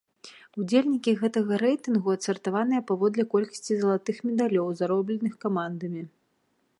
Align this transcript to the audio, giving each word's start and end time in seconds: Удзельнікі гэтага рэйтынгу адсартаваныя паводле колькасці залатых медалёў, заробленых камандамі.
Удзельнікі 0.61 1.11
гэтага 1.21 1.53
рэйтынгу 1.63 2.09
адсартаваныя 2.17 2.81
паводле 2.91 3.23
колькасці 3.35 3.73
залатых 3.81 4.15
медалёў, 4.31 4.67
заробленых 4.81 5.33
камандамі. 5.47 6.01